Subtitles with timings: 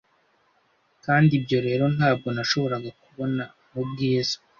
[1.05, 4.35] kandi ibyo rero ntabwo nashoboraga kubona mubwiza